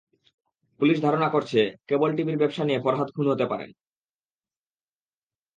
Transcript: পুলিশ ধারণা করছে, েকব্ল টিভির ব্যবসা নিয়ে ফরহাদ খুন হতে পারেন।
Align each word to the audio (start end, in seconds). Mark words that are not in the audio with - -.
পুলিশ 0.79 1.01
ধারণা 1.01 1.29
করছে, 1.29 1.59
েকব্ল 1.87 2.15
টিভির 2.15 2.37
ব্যবসা 2.37 2.63
নিয়ে 2.65 2.83
ফরহাদ 2.83 3.07
খুন 3.15 3.25
হতে 3.31 3.45
পারেন। 3.45 3.71